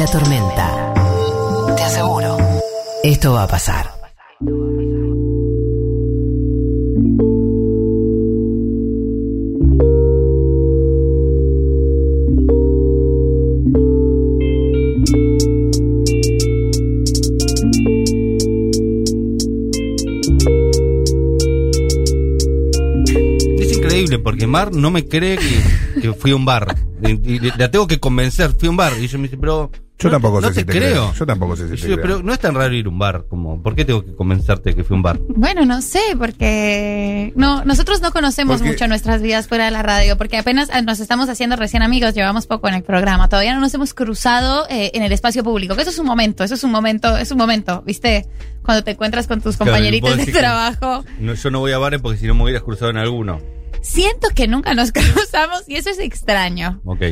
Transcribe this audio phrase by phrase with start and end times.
[0.00, 0.94] la tormenta.
[1.76, 2.38] Te aseguro,
[3.02, 3.90] esto va a pasar.
[23.58, 26.74] Es increíble porque Mar no me cree que, que fui a un bar.
[27.02, 28.94] Y, y la tengo que convencer, fui a un bar.
[28.98, 29.70] Y ella me dice, pero.
[30.00, 30.90] Yo no, tampoco no sé te si te creo.
[30.90, 31.12] creo.
[31.14, 32.00] Yo tampoco sé si te creo.
[32.00, 33.26] pero no es tan raro ir a un bar.
[33.28, 35.18] como ¿Por qué tengo que convencerte que fui a un bar?
[35.28, 39.82] Bueno, no sé, porque no, nosotros no conocemos Porque- mucho nuestras vidas fuera de la
[39.82, 43.54] radio, porque apenas ah, nos estamos haciendo recién amigos, llevamos poco en el programa, todavía
[43.54, 46.54] no nos hemos cruzado eh, en el espacio público, que eso es un momento, eso
[46.54, 48.26] es un momento, es un momento, ¿viste?
[48.64, 51.04] Cuando te encuentras con tus compañeritos de trabajo.
[51.18, 53.40] No, yo no voy a bares porque si no me hubieras cruzado en alguno.
[53.82, 56.80] Siento que nunca nos cruzamos y eso es extraño.
[56.84, 57.02] Ok.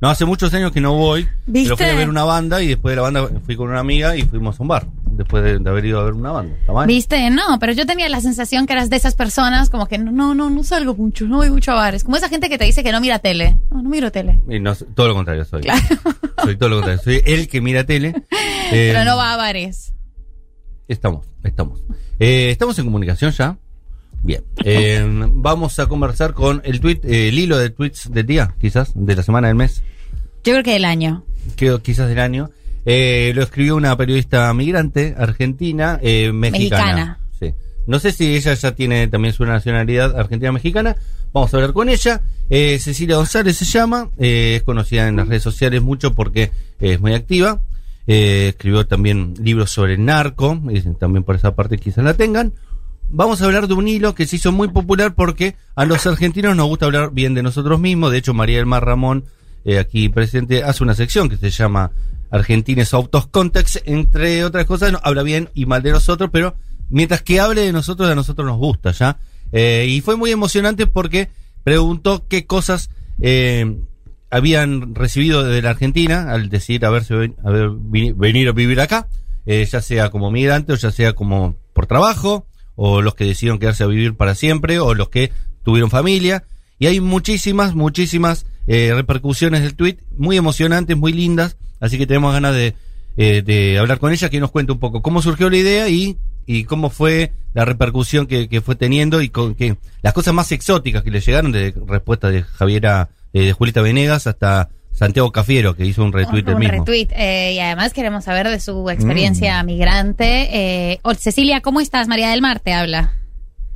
[0.00, 1.28] No, hace muchos años que no voy.
[1.46, 1.74] ¿Viste?
[1.76, 4.16] Pero fui a ver una banda y después de la banda fui con una amiga
[4.16, 4.86] y fuimos a un bar.
[5.04, 6.56] Después de, de haber ido a ver una banda.
[6.86, 7.28] ¿Viste?
[7.28, 10.34] No, pero yo tenía la sensación que eras de esas personas como que no, no,
[10.34, 12.04] no, no salgo mucho, no voy mucho a bares.
[12.04, 13.58] Como esa gente que te dice que no mira tele.
[13.70, 14.40] No, no miro tele.
[14.48, 15.62] Y no, todo lo contrario soy.
[15.62, 15.80] Claro.
[16.42, 17.02] Soy todo lo contrario.
[17.04, 18.14] Soy el que mira tele.
[18.72, 19.92] Eh, Pero no va a bares.
[20.88, 21.84] Estamos, estamos.
[22.18, 23.58] Eh, estamos en comunicación ya.
[24.22, 24.42] Bien.
[24.64, 28.92] Eh, vamos a conversar con el tweet, eh, el hilo de tweets del día, quizás,
[28.94, 29.82] de la semana del mes,
[30.44, 31.24] Yo creo que del año.
[31.56, 32.50] que, quizás del año.
[32.86, 36.84] Eh, lo escribió una periodista migrante argentina, eh, mexicana.
[36.84, 37.18] Mexicana.
[37.38, 37.54] Sí.
[37.86, 40.96] No sé si ella ya tiene también su nacionalidad argentina-mexicana.
[41.32, 42.22] Vamos a hablar con ella.
[42.48, 44.10] Eh, Cecilia González se llama.
[44.18, 47.60] eh, es conocida en las redes sociales mucho porque es muy activa.
[48.06, 50.60] Eh, escribió también libros sobre el narco.
[50.70, 52.52] y también por esa parte quizás la tengan.
[53.12, 56.54] Vamos a hablar de un hilo que se hizo muy popular porque a los argentinos
[56.54, 58.12] nos gusta hablar bien de nosotros mismos.
[58.12, 59.24] De hecho, María del Mar Ramón,
[59.64, 61.90] eh, aquí presente, hace una sección que se llama
[62.30, 63.78] Argentines Out of Context.
[63.84, 66.54] Entre otras cosas, habla bien y mal de nosotros, pero
[66.88, 69.18] mientras que hable de nosotros, a nosotros nos gusta ya.
[69.50, 71.30] Eh, y fue muy emocionante porque
[71.64, 72.90] preguntó qué cosas
[73.20, 73.76] eh,
[74.30, 77.70] habían recibido de la Argentina al decir haberse haber
[78.14, 79.08] venir a vivir acá,
[79.46, 82.46] eh, ya sea como migrante o ya sea como por trabajo,
[82.76, 85.32] o los que decidieron quedarse a vivir para siempre, o los que
[85.62, 86.44] tuvieron familia.
[86.78, 92.32] Y hay muchísimas, muchísimas eh, repercusiones del tweet, muy emocionantes, muy lindas, así que tenemos
[92.32, 92.74] ganas de,
[93.16, 96.16] eh, de hablar con ella, que nos cuente un poco cómo surgió la idea y,
[96.46, 101.02] y cómo fue la repercusión que, fue teniendo y con que las cosas más exóticas
[101.02, 105.86] que le llegaron de respuesta de Javiera, eh, de Julieta Venegas hasta Santiago Cafiero, que
[105.86, 106.84] hizo un retweet del un mismo.
[106.84, 107.08] retweet.
[107.16, 110.48] eh, y además queremos saber de su experiencia migrante.
[110.92, 112.06] Eh, oh, Cecilia, ¿cómo estás?
[112.06, 113.12] María del Mar te habla.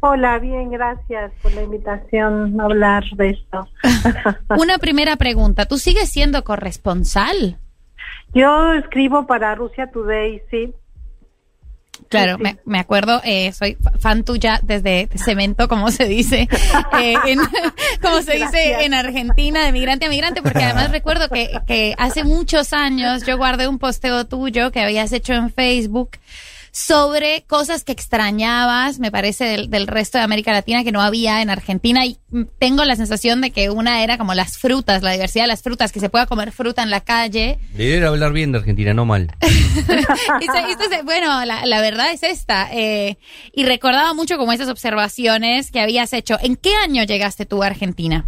[0.01, 3.67] Hola, bien, gracias por la invitación a hablar de esto.
[4.51, 5.65] Una primera pregunta.
[5.65, 7.57] ¿Tú sigues siendo corresponsal?
[8.35, 10.75] Yo escribo para Rusia Today, sí.
[12.09, 16.49] Claro, me, me acuerdo, eh, soy fa- fan tuya desde cemento, como se dice,
[17.01, 17.41] eh, en,
[18.01, 22.23] como se dice en Argentina, de migrante a migrante, porque además recuerdo que, que hace
[22.25, 26.11] muchos años yo guardé un posteo tuyo que habías hecho en Facebook
[26.77, 31.41] sobre cosas que extrañabas, me parece, del, del resto de América Latina que no había
[31.41, 32.19] en Argentina y
[32.59, 35.93] tengo la sensación de que una era como las frutas, la diversidad de las frutas,
[35.93, 37.61] que se pueda comer fruta en la calle.
[37.75, 39.31] Debería hablar bien de Argentina, no mal.
[39.41, 42.69] Es- bueno, la, la verdad es esta.
[42.73, 43.19] eh,
[43.53, 46.39] y recordaba mucho como esas observaciones que habías hecho.
[46.43, 48.27] ¿En qué año llegaste tú a Argentina?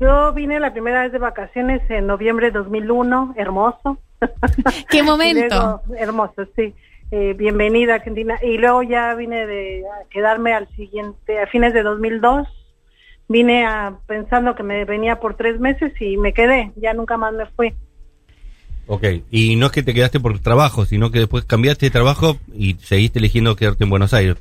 [0.00, 3.98] Yo vine la primera vez de vacaciones en noviembre de 2001, hermoso.
[4.90, 5.82] ¿Qué momento?
[5.88, 6.74] luego- hermoso, sí.
[7.10, 8.38] Eh, bienvenida a Argentina.
[8.42, 12.46] Y luego ya vine de a quedarme al siguiente, a fines de 2002.
[13.28, 16.72] Vine a, pensando que me venía por tres meses y me quedé.
[16.76, 17.74] Ya nunca más me fui.
[18.86, 22.36] Ok, y no es que te quedaste por trabajo, sino que después cambiaste de trabajo
[22.54, 24.36] y seguiste eligiendo quedarte en Buenos Aires.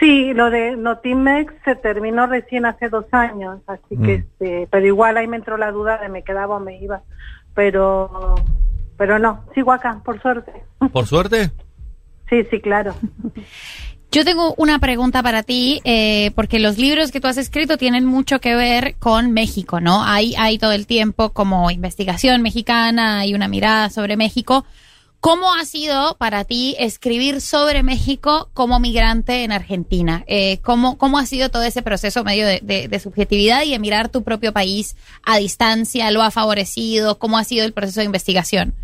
[0.00, 4.10] Sí, lo de Notimex se terminó recién hace dos años, así que, Mm.
[4.10, 7.02] este, pero igual ahí me entró la duda de me quedaba o me iba,
[7.54, 8.34] pero,
[8.98, 10.52] pero no, sigo acá, por suerte.
[10.92, 11.50] ¿Por suerte?
[12.28, 12.94] Sí, sí, claro.
[14.14, 18.04] Yo tengo una pregunta para ti, eh, porque los libros que tú has escrito tienen
[18.04, 20.04] mucho que ver con México, ¿no?
[20.04, 24.64] Hay, hay todo el tiempo como investigación mexicana, hay una mirada sobre México.
[25.24, 30.22] ¿Cómo ha sido para ti escribir sobre México como migrante en Argentina?
[30.26, 34.22] Eh, ¿cómo, ¿Cómo ha sido todo ese proceso medio de, subjetividad y de mirar tu
[34.22, 36.10] propio país a distancia?
[36.10, 37.18] ¿Lo ha favorecido?
[37.18, 38.74] ¿Cómo ha sido el proceso de investigación?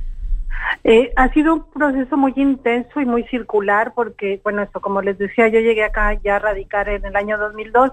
[0.85, 5.19] Eh, ha sido un proceso muy intenso y muy circular porque, bueno, esto como les
[5.19, 7.93] decía, yo llegué acá ya a radicar en el año 2002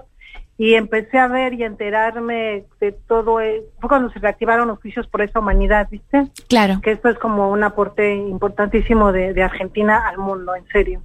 [0.56, 3.40] y empecé a ver y enterarme de todo.
[3.40, 6.24] eh, Fue cuando se reactivaron los juicios por esa humanidad, ¿viste?
[6.48, 6.80] Claro.
[6.82, 11.00] Que esto es como un aporte importantísimo de, de Argentina al mundo, en serio.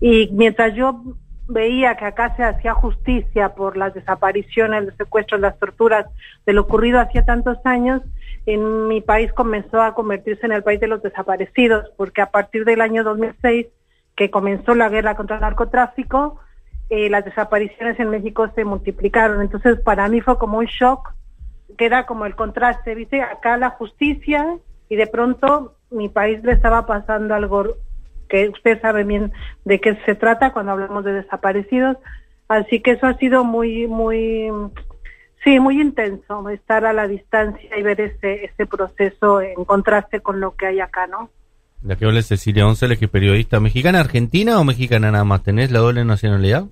[0.00, 1.02] Y mientras yo
[1.48, 6.06] veía que acá se hacía justicia por las desapariciones, los secuestros, las torturas
[6.46, 8.02] de lo ocurrido hacía tantos años,
[8.46, 12.64] en mi país comenzó a convertirse en el país de los desaparecidos, porque a partir
[12.64, 13.66] del año 2006,
[14.16, 16.40] que comenzó la guerra contra el narcotráfico,
[16.90, 19.40] eh, las desapariciones en México se multiplicaron.
[19.40, 21.14] Entonces, para mí fue como un shock,
[21.78, 23.22] que era como el contraste, ¿viste?
[23.22, 24.58] Acá la justicia
[24.88, 27.76] y de pronto mi país le estaba pasando algo
[28.28, 29.32] que usted sabe bien
[29.64, 31.96] de qué se trata cuando hablamos de desaparecidos.
[32.48, 34.50] Así que eso ha sido muy, muy,
[35.44, 40.40] sí, muy intenso, estar a la distancia y ver ese, ese proceso en contraste con
[40.40, 41.30] lo que hay acá, ¿no?
[41.82, 45.42] La que habla es Cecilia González, que es periodista mexicana, argentina o mexicana nada más.
[45.42, 46.66] ¿Tenés la doble nacionalidad?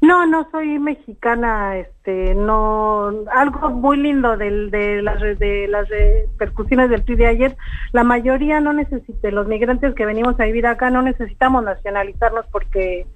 [0.00, 6.88] No, no soy mexicana, este, no, algo muy lindo del, de las de las repercusiones
[6.88, 7.56] del tuit de ayer.
[7.92, 13.06] La mayoría no necesita, los migrantes que venimos a vivir acá no necesitamos nacionalizarnos porque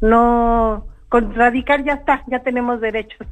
[0.00, 3.26] no, con radicar ya está, ya tenemos derechos.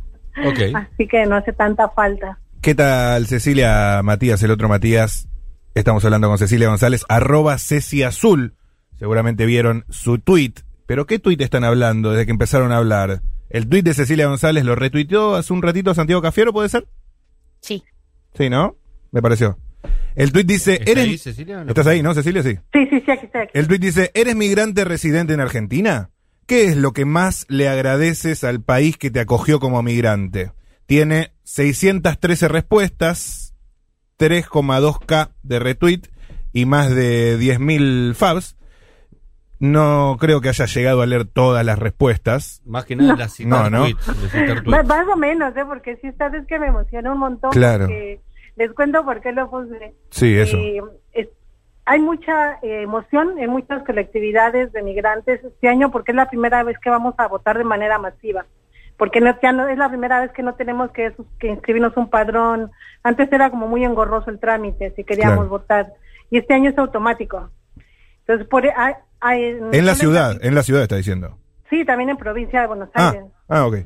[0.47, 0.75] Ok.
[0.75, 2.39] Así que no hace tanta falta.
[2.61, 5.29] ¿Qué tal, Cecilia Matías, el otro Matías?
[5.75, 8.55] Estamos hablando con Cecilia González, arroba Ceci Azul.
[8.99, 10.55] Seguramente vieron su tweet.
[10.87, 13.23] ¿Pero qué tweet están hablando desde que empezaron a hablar?
[13.51, 16.89] ¿El tweet de Cecilia González lo retuiteó hace un ratito Santiago Cafiero, puede ser?
[17.61, 17.85] Sí.
[18.35, 18.77] Sí, ¿no?
[19.13, 19.59] Me pareció.
[20.17, 21.05] El tweet dice, ¿Está ¿eres...
[21.05, 21.65] ahí, Cecilia?
[21.69, 22.43] ¿Estás ahí, no, Cecilia?
[22.43, 22.59] Sí.
[22.73, 23.43] Sí, sí, sí, aquí está.
[23.43, 23.53] aquí.
[23.55, 26.11] El tweet dice, ¿eres migrante residente en Argentina?
[26.49, 30.51] ¿Qué es lo que más le agradeces al país que te acogió como migrante?
[30.87, 33.55] Tiene 613 respuestas,
[34.19, 36.01] 3,2k de retweet
[36.55, 38.57] y más de 10.000 fabs.
[39.61, 42.63] No creo que haya llegado a leer todas las respuestas.
[42.65, 43.83] Más que nada la citar No, no.
[43.85, 44.89] tweets, de citar Más, tweets.
[44.89, 45.65] más o menos, ¿eh?
[45.67, 47.51] Porque sí, esta vez que me emociona un montón.
[47.51, 47.87] Claro.
[47.87, 48.21] porque
[48.57, 49.95] les cuento por qué lo puse.
[50.11, 50.57] Sí, eso.
[50.57, 50.81] Eh,
[51.13, 51.29] es-
[51.91, 56.63] hay mucha eh, emoción en muchas colectividades de migrantes este año porque es la primera
[56.63, 58.45] vez que vamos a votar de manera masiva.
[58.97, 61.13] Porque no, ya no es la primera vez que no tenemos que,
[61.43, 62.71] inscribirnos un padrón.
[63.03, 65.49] Antes era como muy engorroso el trámite si queríamos Claro.
[65.51, 65.93] votar.
[66.31, 67.49] Y este año es automático.
[68.21, 71.39] Entonces, por, hay- hay- En la ciudad, en la ciudad está diciendo.
[71.71, 73.25] Sí, también en provincia de Buenos Ah, Aires.
[73.49, 73.77] ah, ok.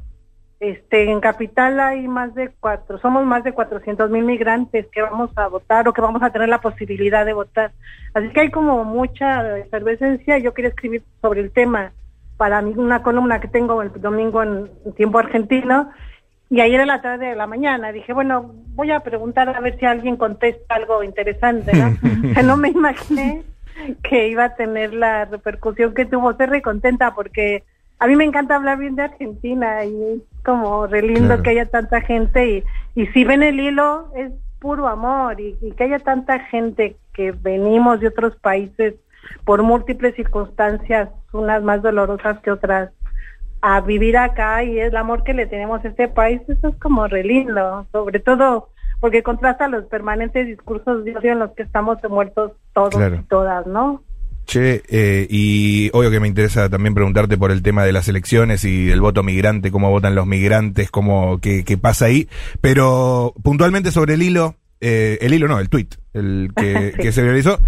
[0.62, 5.30] Este, en capital hay más de cuatro, somos más de 400 mil migrantes que vamos
[5.34, 7.72] a votar o que vamos a tener la posibilidad de votar.
[8.14, 10.38] Así que hay como mucha efervescencia.
[10.38, 11.90] Yo quería escribir sobre el tema
[12.36, 15.90] para mí una columna que tengo el domingo en tiempo argentino
[16.48, 19.76] y ayer en la tarde de la mañana dije, bueno, voy a preguntar a ver
[19.80, 21.88] si alguien contesta algo interesante, ¿no?
[22.30, 23.42] O sea, no me imaginé
[24.04, 26.30] que iba a tener la repercusión que tuvo.
[26.30, 27.64] Estoy re contenta porque
[27.98, 31.42] a mí me encanta hablar bien de Argentina y como re lindo Claro.
[31.42, 32.64] que haya tanta gente y,
[33.00, 37.32] y si ven el hilo es puro amor y, y que haya tanta gente que
[37.32, 38.94] venimos de otros países
[39.44, 42.90] por múltiples circunstancias, unas más dolorosas que otras,
[43.60, 47.06] a vivir acá y el amor que le tenemos a este país, eso es como
[47.06, 48.68] re lindo, sobre todo
[49.00, 53.16] porque contrasta los permanentes discursos de odio en los que estamos muertos todos Claro.
[53.16, 54.02] y todas, ¿no?
[54.44, 58.64] Che, eh, y obvio que me interesa también preguntarte por el tema de las elecciones
[58.64, 62.28] y el voto migrante, cómo votan los migrantes, cómo, qué, qué pasa ahí,
[62.60, 67.02] pero puntualmente sobre el hilo, eh, el hilo no, el tweet, el que, Sí.
[67.02, 67.60] que se realizó,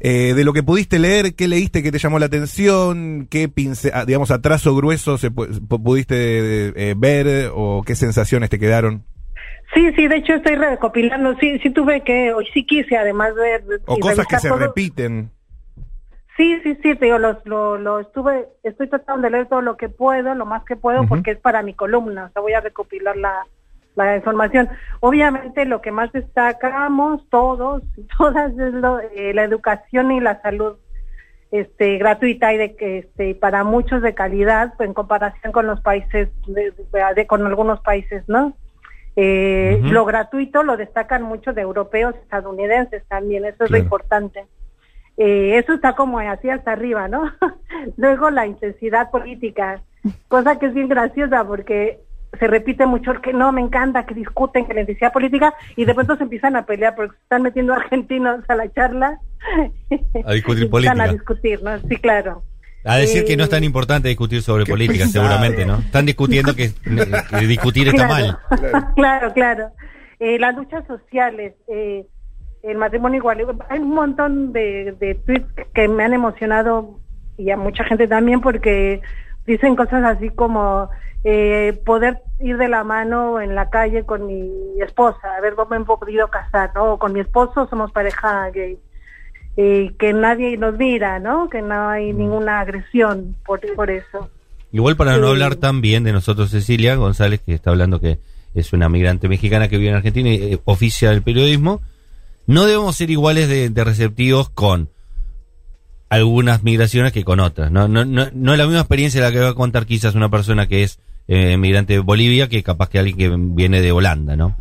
[0.00, 3.92] eh, de lo que pudiste leer, qué leíste que te llamó la atención, qué pince,
[3.94, 9.04] ah, digamos, atraso grueso se pu- pu- pudiste eh, ver o qué sensaciones te quedaron.
[9.74, 13.62] Sí, sí, de hecho estoy recopilando, sí, sí tuve que, hoy sí quise además ver...
[13.86, 14.58] O cosas que se todo.
[14.58, 15.30] repiten.
[16.36, 19.76] Sí, sí, sí, te digo, lo, lo, lo estuve, estoy tratando de leer todo lo
[19.76, 22.60] que puedo, lo más que puedo, porque es para mi columna, o sea, voy a
[22.60, 23.46] recopilar la,
[23.96, 24.68] la información.
[25.00, 30.40] Obviamente lo que más destacamos todos y todas es lo, eh, la educación y la
[30.42, 30.76] salud
[31.52, 35.80] este gratuita y de que este para muchos de calidad pues, en comparación con los
[35.80, 38.52] países de, con algunos países no
[39.18, 44.44] Eh, lo gratuito lo destacan mucho de europeos estadounidenses también eso es lo importante
[45.16, 47.32] eh, eso está como así hasta arriba, ¿no?
[47.96, 49.80] Luego la intensidad política,
[50.28, 52.00] cosa que es bien graciosa porque
[52.38, 55.84] se repite mucho el que no, me encanta que discuten que la intensidad política y
[55.84, 59.18] de pronto se empiezan a pelear porque se están metiendo argentinos a la charla.
[60.24, 61.02] A discutir Y política.
[61.02, 61.78] a discutir, ¿no?
[61.88, 62.42] Sí, claro.
[62.84, 65.12] A decir que no es tan Eh, importante discutir sobre política, pesado.
[65.24, 65.78] seguramente, ¿no?
[65.78, 66.70] Están discutiendo que,
[67.30, 68.38] que discutir está mal.
[68.48, 69.32] Claro, claro.
[69.32, 69.70] claro.
[70.20, 72.06] Eh, las luchas sociales, eh,
[72.66, 73.46] el matrimonio igual.
[73.68, 76.98] Hay un montón de, de tweets que me han emocionado
[77.38, 79.00] y a mucha gente también porque
[79.46, 80.88] dicen cosas así como
[81.24, 85.70] eh, poder ir de la mano en la calle con mi esposa, a ver cómo
[85.70, 86.98] me he podido casar, ¿no?
[86.98, 88.78] Con mi esposo somos pareja gay.
[89.56, 91.48] Que nadie nos mira, ¿no?
[91.48, 94.28] Que no hay ninguna agresión por, por eso.
[94.70, 98.18] Igual para no hablar tan bien de nosotros, Cecilia González, que está hablando que
[98.54, 101.80] es una migrante mexicana que vive en Argentina y eh, oficia el periodismo,
[102.46, 104.88] no debemos ser iguales de, de receptivos con
[106.08, 107.70] algunas migraciones que con otras.
[107.70, 110.28] No, no, no, no es la misma experiencia la que va a contar quizás una
[110.28, 114.36] persona que es eh, migrante de Bolivia que capaz que alguien que viene de Holanda,
[114.36, 114.54] ¿no?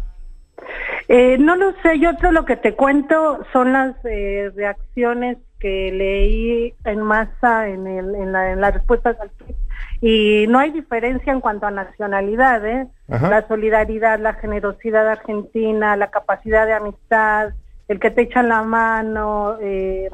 [1.07, 5.91] Eh, no lo sé, yo todo lo que te cuento son las eh, reacciones que
[5.91, 9.55] leí en masa en, el, en, la, en las respuestas al tweet.
[10.01, 12.87] Y no hay diferencia en cuanto a nacionalidad, ¿eh?
[13.07, 17.53] La solidaridad, la generosidad argentina, la capacidad de amistad,
[17.87, 20.09] el que te echan la mano, eh,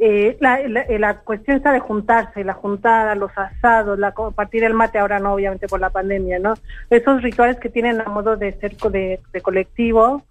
[0.00, 4.74] eh, la, la, la cuestión está de juntarse, la juntada, los asados, la compartir el
[4.74, 6.54] mate, ahora no, obviamente por la pandemia, ¿no?
[6.88, 10.24] Esos rituales que tienen a modo de ser de, de colectivo,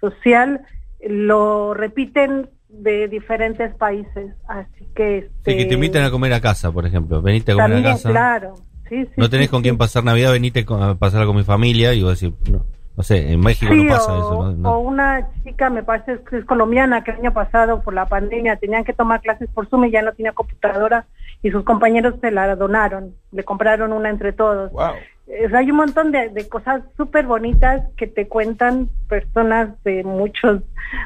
[0.00, 0.62] social,
[1.00, 5.30] lo repiten de diferentes países, así que...
[5.44, 7.22] Sí, que te este, invitan a comer a casa, por ejemplo.
[7.22, 8.10] Venite a comer también, a casa.
[8.10, 8.54] claro.
[8.88, 11.94] Sí, sí, no tenés sí, con quién pasar Navidad, venite a pasarla con mi familia
[11.94, 12.66] y vos decís, no,
[12.96, 14.42] no sé, en México Sí, no pasa o, eso.
[14.42, 14.52] ¿no?
[14.52, 14.72] No.
[14.72, 18.56] o una chica, me parece que es colombiana, que el año pasado por la pandemia
[18.56, 21.06] tenían que tomar clases por Zoom y ya no tenía computadora
[21.42, 24.70] y sus compañeros se la donaron, le compraron una entre todos.
[24.72, 24.92] Wow.
[25.26, 30.62] Eh, hay un montón de, de cosas súper bonitas que te cuentan personas de muchos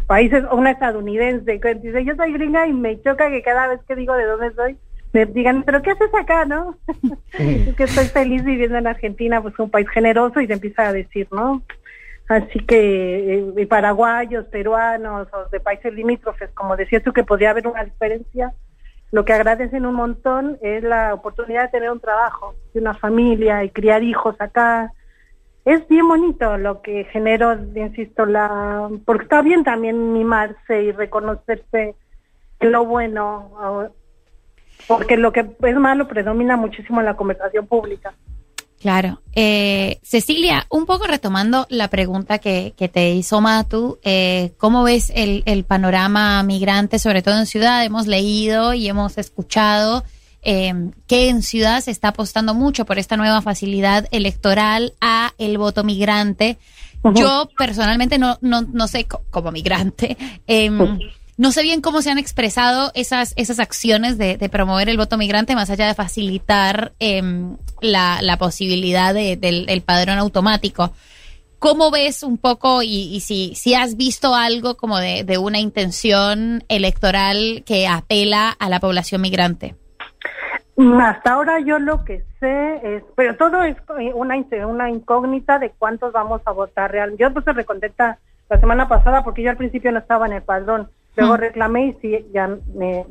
[0.06, 3.80] países, o una estadounidense que dice, yo soy gringa y me choca que cada vez
[3.86, 4.76] que digo de dónde soy,
[5.16, 6.76] me digan, pero ¿qué haces acá, no?
[7.38, 10.92] es que estoy feliz viviendo en Argentina, pues un país generoso y te empieza a
[10.92, 11.62] decir, ¿no?
[12.28, 17.66] Así que eh, paraguayos, peruanos o de países limítrofes, como decías tú que podría haber
[17.66, 18.52] una diferencia,
[19.10, 23.64] lo que agradecen un montón es la oportunidad de tener un trabajo, de una familia
[23.64, 24.92] y criar hijos acá.
[25.64, 31.94] Es bien bonito lo que generó, insisto, la porque está bien también mimarse y reconocerse
[32.60, 33.92] lo bueno,
[34.86, 38.14] porque lo que es malo predomina muchísimo en la conversación pública.
[38.80, 39.20] Claro.
[39.34, 45.10] Eh, Cecilia, un poco retomando la pregunta que, que te hizo Matu, eh, ¿cómo ves
[45.14, 47.84] el, el panorama migrante, sobre todo en ciudad?
[47.84, 50.04] Hemos leído y hemos escuchado
[50.42, 50.72] eh,
[51.08, 55.82] que en ciudad se está apostando mucho por esta nueva facilidad electoral a el voto
[55.82, 56.58] migrante.
[57.14, 60.16] Yo personalmente no, no, no sé, co- como migrante,
[60.46, 60.98] em,
[61.36, 65.18] no sé bien cómo se han expresado esas, esas acciones de, de promover el voto
[65.18, 70.92] migrante, más allá de facilitar em, la, la posibilidad de- del el padrón automático.
[71.58, 75.58] ¿Cómo ves un poco y, y si, si has visto algo como de, de una
[75.58, 79.74] intención electoral que apela a la población migrante?
[81.00, 83.76] Hasta ahora yo lo que sé es, pero todo es
[84.14, 87.22] una, una incógnita de cuántos vamos a votar realmente.
[87.22, 88.18] Yo puse recontenta
[88.50, 90.90] la semana pasada porque yo al principio no estaba en el padrón.
[91.16, 91.40] Luego Mm.
[91.40, 93.04] reclamé y sí, ya me,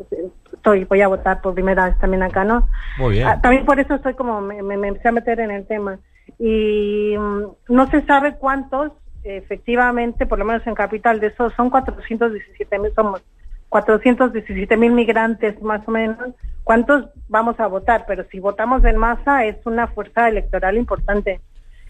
[0.54, 2.68] estoy, voy a votar por primera vez también acá, ¿no?
[2.98, 3.28] Muy bien.
[3.28, 6.00] Ah, también por eso estoy como, me, me- me empecé a meter en el tema.
[6.40, 8.92] Y mm, no se sabe cuántos,
[9.24, 13.24] efectivamente, por lo menos en Capital, de esos son 417 mil, somos
[13.70, 16.18] 417 mil migrantes más o menos.
[16.64, 18.06] ¿Cuántos vamos a votar?
[18.08, 21.42] Pero si votamos en masa es una fuerza electoral importante.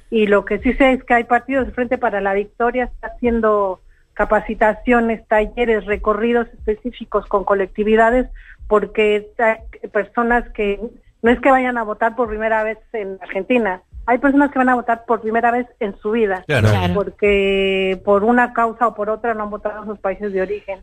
[0.10, 3.08] Y lo que sí sé es que hay partidos de Frente para la Victoria, está
[3.08, 3.82] haciendo
[4.16, 8.28] capacitaciones, talleres, recorridos específicos con colectividades,
[8.68, 10.80] porque hay personas que
[11.22, 14.70] no es que vayan a votar por primera vez en Argentina, hay personas que van
[14.70, 16.70] a votar por primera vez en su vida, Claro.
[16.94, 20.80] Porque por una causa o por otra no han votado en sus países de origen.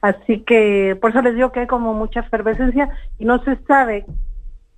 [0.00, 4.04] Así que por eso les digo que hay como mucha efervescencia y no se sabe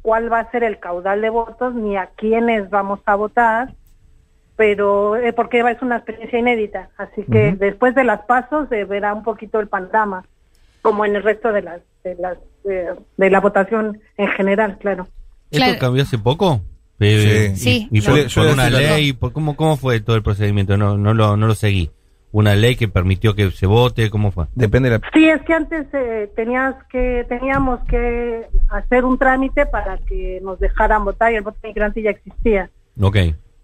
[0.03, 3.75] cuál va a ser el caudal de votos ni a quiénes vamos a votar,
[4.57, 6.89] pero eh, porque es una experiencia inédita.
[6.97, 10.25] Así que después de las pasos se verá un poquito el panorama,
[10.83, 15.07] como en el resto de las de las eh, de la votación en general, claro.
[15.51, 15.79] ¿Esto Claro.
[15.79, 16.61] cambió hace poco?
[16.99, 17.89] Eh, Sí.
[17.91, 20.17] Y, y Sí, por, yo le- yo por una ley, por, ¿cómo, ¿cómo fue todo
[20.17, 20.77] el procedimiento?
[20.77, 21.91] No, no, lo, no lo seguí.
[22.33, 24.11] ¿Una ley que permitió que se vote?
[24.11, 24.47] ¿Cómo fue?
[24.55, 25.11] Depende de la...
[25.15, 30.59] Sí, es que antes eh, tenías que teníamos que hacer un trámite para que nos
[30.59, 32.69] dejaran votar y el voto migrante ya existía.
[33.01, 33.17] Ok.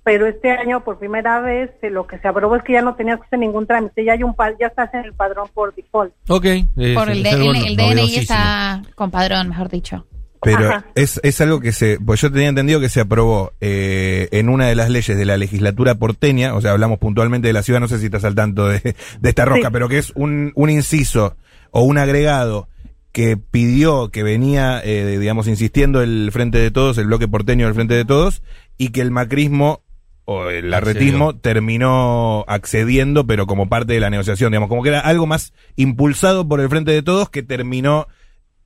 [0.05, 2.97] Pero este año por primera vez eh, lo que se aprobó es que ya no
[2.97, 5.75] tenías que hacer ningún trámite, ya hay un pa- ya estás en el padrón por
[5.75, 6.13] default.
[6.29, 6.45] Ok.
[6.45, 10.05] eh, Por el, es el, el DNI está con padrón, mejor dicho.
[10.45, 14.49] Pero es, es algo que se, pues yo tenía entendido que se aprobó eh, en
[14.49, 17.79] una de las leyes de la legislatura porteña, o sea, hablamos puntualmente de la ciudad,
[17.79, 18.81] no sé si estás al tanto de,
[19.21, 19.73] de esta rosca, Sí.
[19.73, 21.37] pero que es un, un inciso
[21.71, 22.69] o un agregado
[23.13, 27.75] que pidió, que venía, eh, digamos, insistiendo el Frente de Todos, el bloque porteño del
[27.77, 28.43] Frente de Todos,
[28.79, 29.82] y que el macrismo
[30.25, 35.01] o el arretismo terminó accediendo, pero como parte de la negociación, digamos, como que era
[35.01, 38.07] algo más impulsado por el Frente de Todos que terminó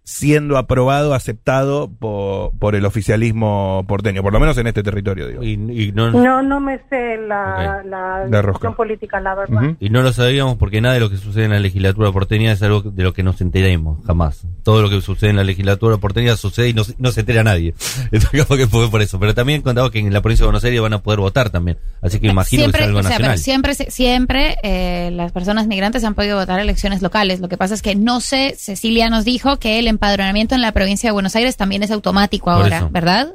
[0.09, 5.43] siendo aprobado, aceptado por, por el oficialismo porteño, por lo menos en este territorio, digo.
[5.43, 7.87] Y, y no, No, no me sé la, Ok.
[7.91, 9.75] la, La discusión política, la verdad.
[9.81, 12.63] Y no lo sabíamos porque nada de lo que sucede en la legislatura porteña es
[12.63, 14.47] algo de lo que nos enteremos, jamás.
[14.63, 17.43] Todo lo que sucede en la legislatura porteña sucede y no, se- no se entera
[17.43, 17.75] nadie.
[18.13, 19.19] Entonces, que fue por eso.
[19.19, 21.79] Pero también contaba que en la provincia de Buenos Aires van a poder votar también.
[22.01, 23.39] Así que imagino siempre, que es algo o sea, nacional.
[23.39, 27.41] siempre, se- siempre eh, las personas migrantes han podido votar elecciones locales.
[27.41, 30.73] Lo que pasa es que no sé, Cecilia nos dijo que el empadronamiento en la
[30.73, 32.89] provincia de Buenos Aires también es automático ahora.
[32.91, 33.35] ¿verdad?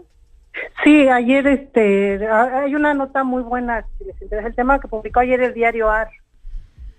[0.84, 5.20] Sí, ayer este, hay una nota muy buena, si les interesa el tema, que publicó
[5.20, 6.10] ayer el diario AR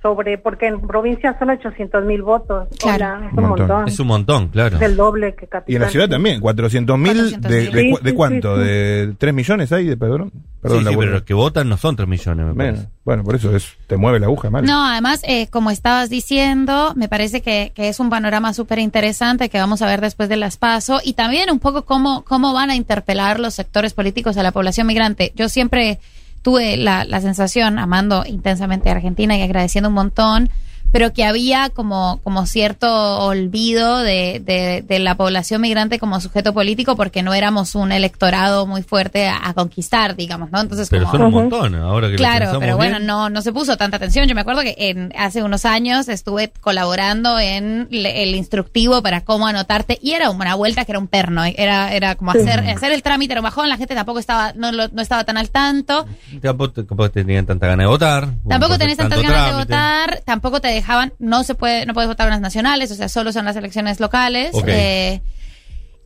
[0.03, 2.67] sobre, porque en provincia son 800 mil votos.
[2.81, 2.97] Claro.
[3.19, 3.69] Hola, es Un un montón.
[3.69, 3.89] montón.
[3.89, 4.77] Es un montón, claro.
[4.77, 5.77] Es el doble que Y capital.
[5.77, 7.41] en la ciudad también, 400 mil, de, 400.000.
[7.73, 8.57] de, Sí, cu- de sí, cuánto?
[8.57, 8.69] sí, sí.
[8.69, 10.33] ¿De 3 millones hay de perdón?
[10.61, 12.75] Perdón, sí, la pero los que votan no son 3 millones, me.
[13.05, 14.65] Bueno, por eso es, te mueve la aguja, mal.
[14.65, 19.49] No, además, eh, como estabas diciendo, me parece que, que es un panorama súper interesante
[19.49, 22.71] que vamos a ver después de las PASO y también un poco cómo, cómo van
[22.71, 25.33] a interpelar los sectores políticos a la población migrante.
[25.35, 25.99] Yo siempre
[26.43, 30.51] tuve la, la sensación, amando intensamente a Argentina y agradeciendo un montón,
[30.93, 36.53] pero que había como, como cierto olvido de, de, de la población migrante como sujeto
[36.55, 40.61] político porque no éramos un electorado muy fuerte a, a conquistar, digamos, ¿no?
[40.61, 43.07] Entonces, Pero como, son un montón, ahora que lo Claro, pensamos pero bueno, bien.
[43.07, 44.29] no, no se puso tanta atención.
[44.29, 49.23] Yo me acuerdo que en, hace unos años estuve colaborando en le- el instructivo para
[49.23, 52.93] cómo anotarte y era una vuelta que era un perno, era, era como hacer, hacer
[52.93, 55.49] el trámite era un bajón, la gente tampoco estaba, no, lo- no estaba tan al
[55.51, 56.07] tanto,
[56.43, 58.29] Tampoco, tampoco tenían tanta ganas de votar.
[58.49, 62.27] tampoco tenés tantas ganas de votar, tampoco te dejaban, no se puede, no puedes votar
[62.27, 64.53] en las nacionales, o sea, solo son las elecciones locales.
[64.67, 65.21] Eh,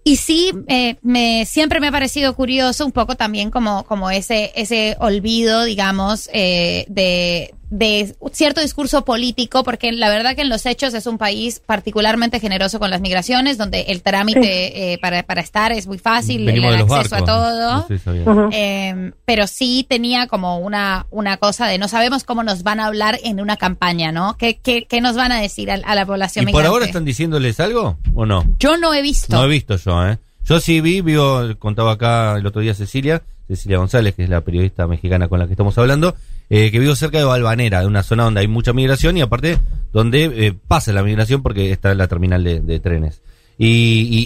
[0.05, 4.53] y sí, eh, me, siempre me ha parecido curioso un poco también como, como ese,
[4.55, 10.67] ese olvido, digamos, eh, de, de cierto discurso político, porque la verdad que en los
[10.67, 15.41] hechos es un país particularmente generoso con las migraciones, donde el trámite eh, para, para
[15.41, 17.13] estar es muy fácil, el, Venimos acceso barcos.
[17.13, 17.87] a todo.
[17.89, 18.57] No sé.
[18.57, 22.87] Eh, pero sí tenía como una, una cosa de no sabemos cómo nos van a
[22.87, 24.37] hablar en una campaña, ¿no?
[24.37, 27.05] ¿Qué, qué, qué nos van a decir a, a la población ¿Y por ahora están
[27.05, 28.45] diciéndoles algo o no?
[28.59, 29.37] Yo no he visto.
[29.37, 30.19] No he visto yo, ¿eh?
[30.45, 34.43] Yo sí vi, vio, contaba acá el otro día Cecilia, Cecilia González, que es la
[34.43, 36.15] periodista mexicana con la que estamos hablando,
[36.51, 39.59] eh, que vivo cerca de Valvanera, de una zona donde hay mucha migración y aparte
[39.93, 43.23] donde eh, pasa la migración porque está la terminal de, de trenes.
[43.59, 43.67] Y,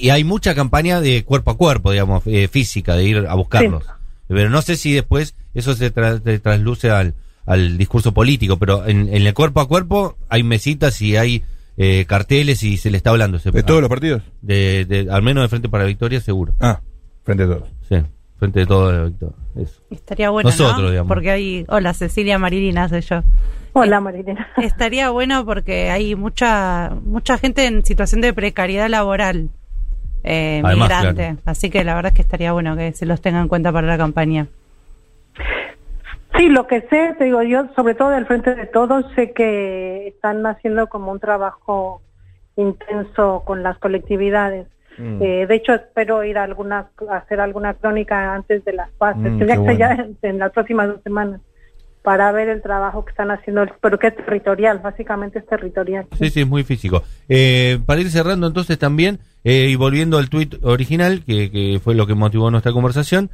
[0.03, 3.35] y- y hay mucha campaña de cuerpo a cuerpo, digamos, eh, física, de ir a
[3.35, 3.85] buscarlos.
[4.29, 7.15] Pero no sé si después eso se, tra- se trasluce al,
[7.47, 11.43] al discurso político, pero en, en el cuerpo a cuerpo hay mesitas y hay
[11.77, 13.39] eh, carteles y se le está hablando.
[13.39, 14.23] Se- ¿De todos los partidos?
[14.43, 16.55] de, de- al menos de Frente para la Victoria, seguro.
[16.61, 16.81] Ah,
[17.25, 17.69] frente a todos.
[17.89, 17.97] Sí,
[18.41, 19.37] Frente de todo Victoria.
[19.57, 19.83] Eso.
[19.91, 20.91] Estaría bueno, Nosotros, ¿no?
[20.91, 21.09] digamos.
[21.09, 21.65] Porque hay...
[21.69, 23.23] Hola, Cecilia Marilina soy yo.
[23.75, 24.49] Hola, Marilena.
[24.57, 29.51] Estaría bueno porque hay mucha mucha gente en situación de precariedad laboral
[30.25, 31.23] eh, Además, migrante.
[31.23, 31.39] claro.
[31.45, 33.87] Así que la verdad es que estaría bueno que se los tengan en cuenta para
[33.87, 34.49] la campaña.
[36.37, 40.09] Sí, lo que sé, te digo yo, sobre todo del frente de todos, sé que
[40.09, 42.03] están haciendo como un trabajo
[42.57, 44.67] intenso con las colectividades.
[45.01, 45.23] Mm.
[45.23, 49.77] Eh, de hecho, espero ir a, alguna, hacer alguna crónica antes de las pases, Mm,
[49.79, 51.41] ya en, en las próximas dos semanas,
[52.03, 56.07] para ver el trabajo que están haciendo, pero que es territorial, básicamente es territorial.
[56.19, 57.03] Sí, sí, es muy físico.
[57.29, 61.95] Eh, para ir cerrando entonces también, eh, y volviendo al tuit original, que, que fue
[61.95, 63.31] lo que motivó nuestra conversación,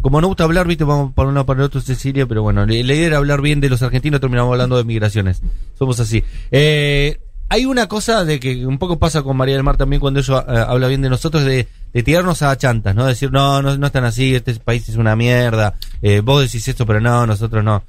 [0.00, 2.74] como no gusta hablar, viste, vamos para uno para el otro, Cecilia, pero bueno, la
[2.74, 5.42] idea era hablar bien de los argentinos, terminamos hablando de migraciones.
[5.74, 6.22] Somos así.
[6.50, 7.18] Eh,
[7.50, 10.44] hay una cosa de que un poco pasa con María del Mar también cuando ella
[10.48, 13.06] eh, habla bien de nosotros, de, de tirarnos a chantas, ¿no?
[13.06, 16.84] Decir, no, no, no están así, este país es una mierda, eh, vos decís esto,
[16.86, 17.82] pero no, nosotros no.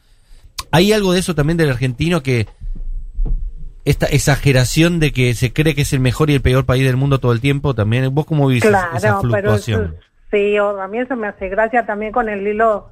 [0.72, 2.48] Hay algo de eso también del argentino que
[3.86, 6.98] esta exageración de que se cree que es el mejor y el peor país del
[6.98, 8.14] mundo todo el tiempo también.
[8.14, 9.84] ¿Vos cómo vivís esa- esa Claro, pero fluctuación?
[9.86, 12.90] eso- sí, o- a mí eso me hace gracia también con el hilo.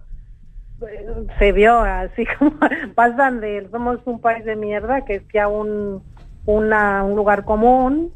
[0.82, 1.06] eh,
[1.40, 2.54] Se vio así como
[2.96, 6.02] pasan de somos un país de mierda que es ya un,
[6.48, 8.12] una, un lugar común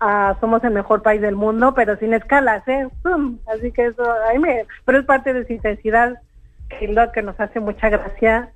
[0.00, 2.88] a somos el mejor país del mundo, pero sin escalas, ¿eh?
[3.02, 3.38] Pum.
[3.46, 6.20] Así que eso, a mí me, pero es parte de su intensidad
[6.68, 8.50] que es lo que nos hace mucha gracia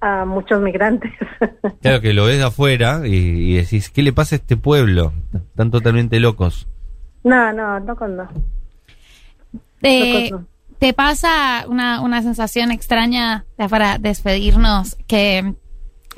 [0.00, 1.12] a muchos migrantes.
[1.80, 5.12] Claro que lo ves de afuera y, y decís, ¿qué le pasa a este pueblo?
[5.34, 6.66] Están totalmente locos.
[7.24, 8.28] No, no, no.
[9.82, 10.46] Eh, no.
[10.78, 15.54] ¿Te pasa una, una sensación extraña para despedirnos que,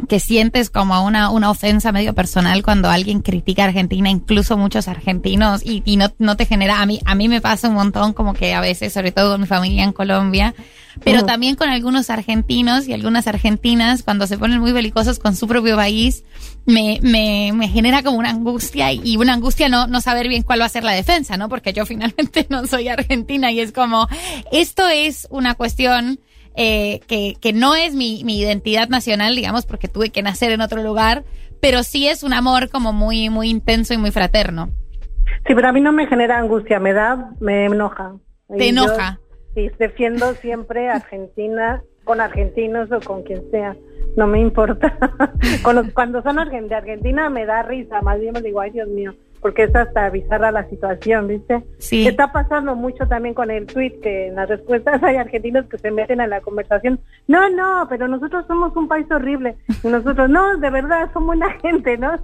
[0.09, 4.89] que sientes como una, una ofensa medio personal cuando alguien critica a Argentina, incluso muchos
[4.89, 8.13] argentinos, y, y no, no te genera, a mí, a mí me pasa un montón
[8.13, 10.55] como que a veces, sobre todo con mi familia en Colombia,
[11.05, 15.47] pero también con algunos argentinos y algunas argentinas, cuando se ponen muy belicosos con su
[15.47, 16.25] propio país,
[16.65, 20.61] me, me, me genera como una angustia y una angustia no, no saber bien cuál
[20.61, 21.49] va a ser la defensa, ¿no?
[21.49, 24.09] Porque yo finalmente no soy argentina y es como,
[24.53, 26.19] esto es una cuestión
[26.57, 30.61] eh, que, que no es mi, mi identidad nacional, digamos, porque tuve que nacer en
[30.61, 31.25] otro lugar,
[31.61, 34.71] pero sí es un amor como muy, muy intenso y muy fraterno.
[35.47, 38.14] Sí, pero a mí no me genera angustia, me da, me enoja.
[38.49, 39.21] Te Y yo- enoja.
[39.55, 43.77] Y defiendo siempre Argentina con argentinos o con quien sea.
[44.16, 44.97] No me importa.
[45.62, 48.88] Con los- cuando son de Argentina me da risa, más bien me digo, ay Dios
[48.88, 51.62] mío, porque es hasta bizarra la situación, ¿viste?
[51.79, 52.07] Sí.
[52.07, 55.90] Está pasando mucho también con el tweet que en las respuestas hay argentinos que se
[55.90, 57.01] meten a la conversación.
[57.29, 59.57] No, no, pero nosotros somos un país horrible.
[59.83, 62.16] Y nosotros, no, de verdad, somos buena gente, ¿no?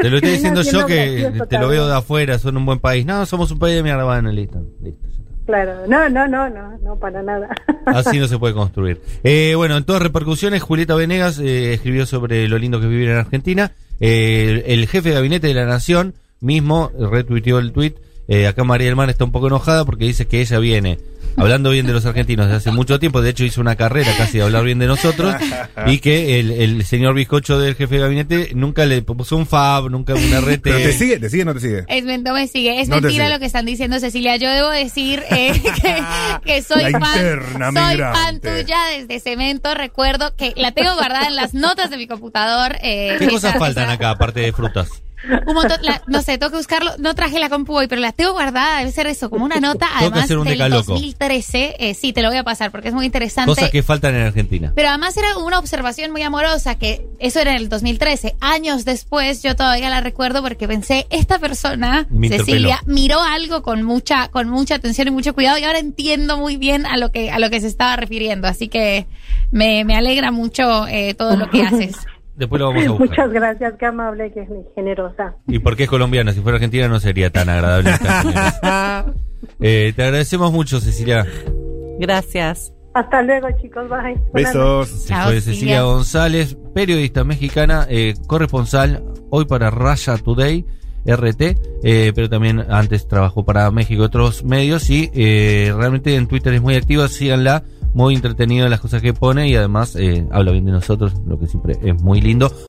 [0.00, 3.06] Te lo estoy diciendo yo que te lo veo de afuera, son un buen país.
[3.06, 4.60] No, somos un país de mierda, bueno, listo.
[4.82, 5.04] listo.
[5.46, 7.50] Claro, no, no, no, no, no, para nada.
[7.84, 9.00] Así no se puede construir.
[9.22, 13.10] Eh, bueno, en todas repercusiones, Julieta Venegas eh, escribió sobre lo lindo que es vivir
[13.10, 13.72] en Argentina.
[14.00, 17.96] Eh, el jefe de gabinete de la Nación mismo retuiteó el tuit.
[18.26, 20.98] Eh, acá María del está un poco enojada porque dice que ella viene
[21.36, 23.22] hablando bien de los argentinos desde hace mucho tiempo.
[23.22, 25.34] De hecho, hizo una carrera casi de hablar bien de nosotros.
[25.86, 29.90] y que el, el señor bizcocho del jefe de gabinete nunca le puso un fab,
[29.90, 30.62] nunca un RT.
[30.62, 31.18] ¿Pero te sigue?
[31.18, 31.84] ¿Te sigue o no te sigue?
[31.88, 32.80] Es, no me sigue.
[32.80, 33.34] Es No mentira sigue.
[33.34, 34.36] lo que están diciendo, Cecilia.
[34.36, 36.02] Yo debo decir eh, que,
[36.44, 37.42] que soy La fan,
[37.74, 39.74] soy fan tuya desde Cemento.
[39.74, 42.76] Recuerdo que la tengo guardada en las notas de mi computador.
[42.82, 44.88] eh, ¿Qué cosas faltan acá, aparte de frutas?
[45.46, 46.92] Un montón, la- no sé, tengo que buscarlo.
[46.98, 48.78] No traje la compu hoy, pero la tengo guardada.
[48.78, 49.88] Debe ser eso, como una nota.
[49.94, 50.92] Además hacer un del decaloco.
[50.92, 51.76] 2013.
[51.78, 53.50] Eh, sí, te lo voy a pasar porque es muy interesante.
[53.50, 54.72] Cosas que faltan en Argentina.
[54.74, 58.36] Pero además era una observación muy amorosa, que eso era en el 2013.
[58.40, 62.94] Años después, yo todavía la recuerdo porque pensé, esta persona, Me Cecilia, interpeló.
[62.94, 66.86] miró algo con mucha, con mucha atención y mucho cuidado y ahora entiendo muy bien
[66.86, 68.46] a lo que, a lo que se estaba refiriendo.
[68.48, 69.06] Así que
[69.50, 71.96] me, me alegra mucho eh, todo lo que haces.
[72.36, 73.08] Después lo vamos a buscar.
[73.08, 75.36] Muchas gracias, qué amable, qué generosa.
[75.46, 76.32] ¿Y por qué es colombiana?
[76.32, 77.90] Si fuera argentina no sería tan agradable.
[77.90, 79.06] esta.
[79.60, 81.26] Eh, te agradecemos mucho, Cecilia.
[81.98, 82.72] Gracias.
[82.94, 84.18] Hasta luego, chicos, bye.
[84.32, 84.88] Besos.
[84.88, 85.54] Se Chao, fue Cecilia.
[85.54, 90.64] Cecilia González, periodista mexicana, eh, corresponsal hoy para Raya Today,
[91.04, 96.26] RT, eh, pero también antes trabajó para México y otros medios y eh, realmente en
[96.26, 100.26] Twitter es muy activa, síganla, muy entretenida en las cosas que pone y además eh,
[100.30, 102.52] habla bien de nosotros, lo que siempre es muy lindo.